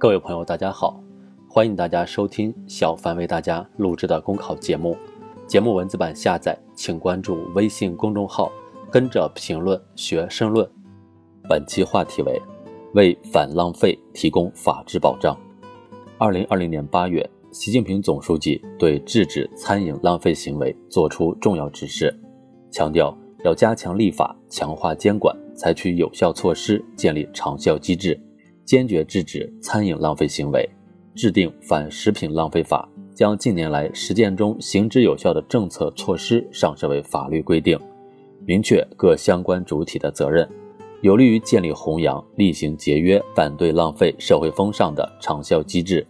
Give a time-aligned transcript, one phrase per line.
[0.00, 0.98] 各位朋友，大家好，
[1.46, 4.96] 欢迎大家收听小凡为大家录制的公考节目。
[5.46, 8.50] 节目文字版下载，请关注微信公众号，
[8.90, 10.66] 跟着评论学申论。
[11.46, 12.40] 本期话题为：
[12.94, 15.38] 为反浪费提供法治保障。
[16.16, 22.18] 二零二零年八月，习近平总书记对制止餐饮浪费行为作出重要指示，
[22.70, 23.14] 强调
[23.44, 28.18] 要加强立法，强化监管，采取有效措施，建立长效机制，
[28.70, 30.64] 坚决制止餐饮浪费行为，
[31.16, 32.88] 制定反食品浪费法。
[33.12, 37.76] 将近年来实践中行之有效的政策措施上升为法律规定，
[38.46, 40.48] 明确各相关主体的责任，
[41.00, 46.06] 有利于建立弘扬厉行节约、反对浪费社会风尚的长效机制。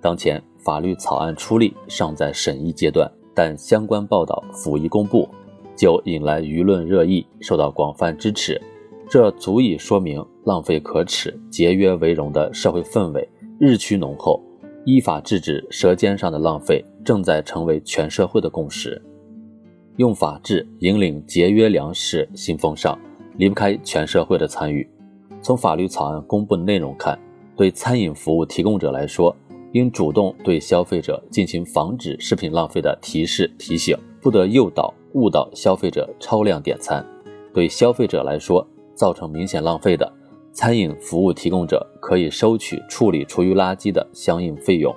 [0.00, 5.28] 当前法律草案出力尚在审议阶段，但相关报道甫一公布，
[5.76, 8.58] 就引来舆论热议，受到广泛支持。
[9.10, 13.28] 这足以说明浪费可耻、节约为荣的社会氛围
[13.60, 14.42] 日趋浓厚。
[14.86, 19.00] 依法制止舌尖上的浪费，正在成为全社会的共识。
[19.96, 22.98] 用法治引领节约粮食新风尚，
[23.36, 24.88] 离不开全社会的参与。
[25.42, 27.18] 从法律草案公布的内容看，
[27.54, 29.36] 对餐饮服务提供者来说，
[29.72, 37.04] 应主动对消费者进行防止食品浪费的提示提醒，不得诱导误导消费者超量点餐。
[37.52, 40.10] 对消费者来说，造成明显浪费的。
[40.58, 44.92] 餐饮服务提供者可以收取处理厨余垃圾的相应费用。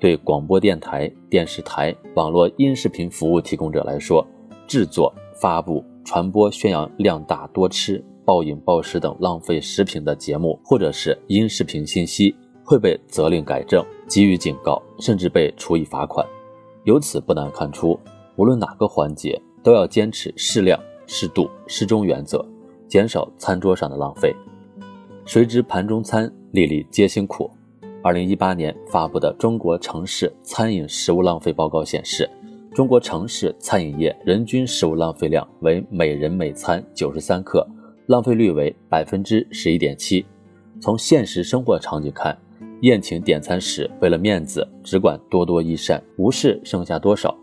[0.00, 4.26] 对广播电台、电视台、网络音视频服务提供者来说，
[4.66, 16.26] 制作、发布、传播宣扬量大多吃、暴饮暴食等浪费食品的节目或者是音视频信息，会被责令改正、给予警告，甚至被处以罚款。
[16.82, 17.96] 由此不难看出，
[18.34, 20.76] 无论哪个环节都要坚持适量、
[21.06, 22.44] 适度、适中原则，
[22.88, 24.34] 减少餐桌上的浪费。
[25.28, 27.50] 谁知盘中餐，粒粒皆辛苦。
[28.02, 32.26] 二零一八年发布的《中国城市餐饮食物浪费报告》显示，
[32.72, 37.68] 中国城市餐饮业人均食物浪费量为每人每餐九十三克，
[38.06, 40.24] 浪费率为百分之十一点七。
[40.80, 42.34] 从现实生活场景看，
[42.80, 47.36] 宴请点餐时为了面子，只管多多益善，无视剩下多少；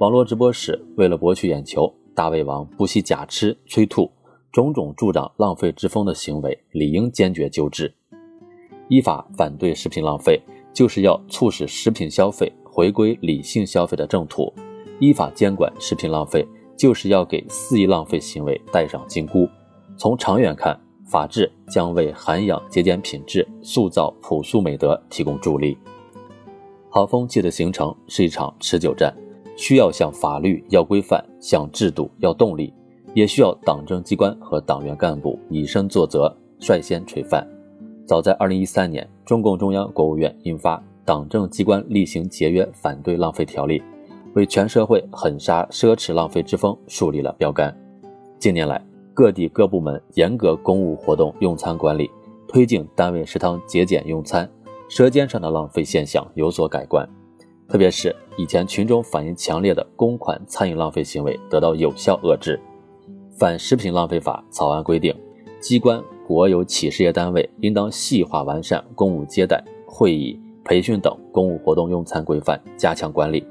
[0.00, 4.10] 网络直播时为了博取眼球，大胃王不惜假吃催吐。
[4.52, 7.92] 种种助长浪费之风的行为，理应坚决纠治。
[8.88, 10.38] 依法反对食品浪费，
[10.74, 14.52] 就是要促使食品消费回归理性消费的正途；
[15.00, 16.46] 依法监管食品浪费，
[16.76, 19.48] 就是要给肆意浪费行为戴上金箍。
[19.96, 25.78] 从长远看，法治将为涵养节俭品质、塑造朴素美德提供助力。
[26.90, 29.16] 好风气的形成是一场持久战，
[29.56, 32.70] 需要向法律要规范，向制度要动力。
[33.14, 37.46] 也需要党政机关和党员干部以身作则，率先垂范。
[38.06, 43.80] 早在2013年，中共中央、国务院印发《党政机关厉行节约反对浪费条例》，
[44.34, 47.74] 为全社会狠刹奢侈浪费之风树立了标杆。
[48.38, 48.82] 近年来，
[49.14, 52.10] 各地各部门严格公务活动用餐管理，
[52.48, 54.50] 推进单位食堂节俭用餐，
[54.88, 57.08] 舌尖上的浪费现象有所改观。
[57.68, 62.60] 特别是以前群众反映强烈的公款餐饮浪费行为得到有效遏制。
[63.38, 65.14] 反食品浪费法草案规定，
[65.60, 73.44] 机关、国有企事业单位应当细化完善公务接待、会议、培训等公务活动用餐规范，加强管理。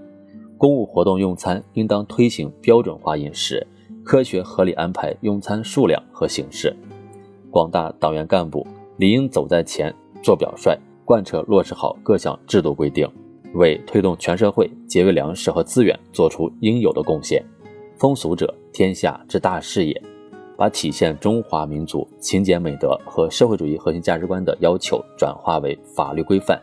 [0.58, 3.66] 公务活动用餐应当推行标准化饮食，
[4.04, 6.76] 科学合理安排用餐数量和形式。
[7.50, 8.66] 广大党员干部
[8.98, 13.10] 理应走在前，做表率，贯彻落实好各项制度规定，
[13.56, 17.44] 为推动全社会节约粮食和资源做出应有的贡献。
[18.02, 20.02] 风俗者，天下之大事也。
[20.58, 26.60] 把体现中华民族勤俭美德和社会主义核心价值观的要求转化为法律规范，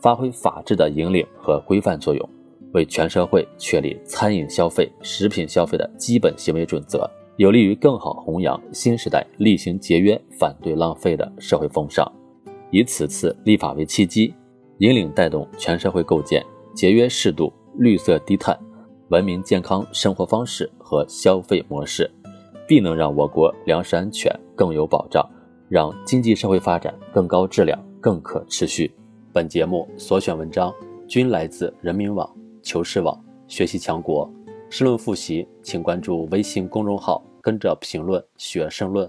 [0.00, 2.28] 发挥法治的引领和规范作用，
[2.72, 12.04] 为全社会确立餐饮消费、食品消费的基本行为准则，有利于更好弘扬新时代厉行节约、反对浪费的社会风尚。
[12.72, 14.34] 以此次立法为契机，
[14.78, 18.58] 引领带动全社会构建节约适度、绿色低碳。
[19.12, 22.10] 文明健康生活方式和消费模式，
[22.66, 25.22] 必能让我国粮食安全更有保障，
[25.68, 28.90] 让经济社会发展更高质量、更可持续。
[29.30, 30.72] 本节目所选文章
[31.06, 32.26] 均来自人民网、
[32.62, 34.26] 求是网、学习强国。
[34.70, 39.06] 申论复习，请关注微信公众号，跟着评论学申论。